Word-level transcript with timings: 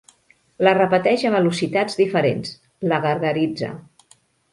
La 0.67 0.71
repeteix 0.77 1.25
a 1.29 1.31
velocitats 1.35 1.99
diferents, 1.99 2.55
la 2.93 2.99
gargaritza. 3.05 3.71